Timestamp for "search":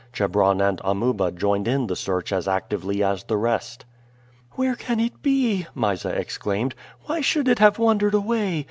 1.95-2.31